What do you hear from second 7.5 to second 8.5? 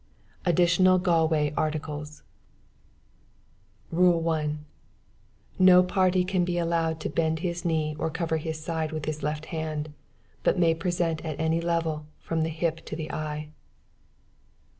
knee or cover